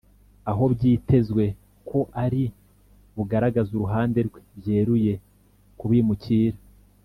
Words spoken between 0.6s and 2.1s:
byitezwe ko